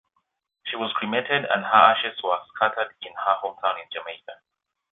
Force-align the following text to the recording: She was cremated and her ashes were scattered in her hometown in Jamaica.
She 0.65 0.77
was 0.77 0.91
cremated 0.95 1.45
and 1.45 1.63
her 1.63 1.75
ashes 1.93 2.19
were 2.23 2.39
scattered 2.55 2.91
in 3.03 3.13
her 3.13 3.35
hometown 3.43 3.75
in 3.83 3.87
Jamaica. 3.93 4.33